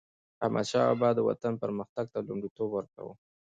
[0.43, 3.13] احمدشاه بابا به د وطن پرمختګ ته لومړیتوب ورکاوه.